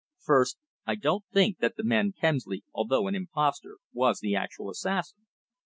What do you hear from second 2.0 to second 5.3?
Kemsley, although an impostor, was the actual assassin."